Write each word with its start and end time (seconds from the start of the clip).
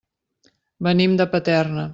Venim 0.89 1.15
de 1.21 1.31
Paterna. 1.37 1.89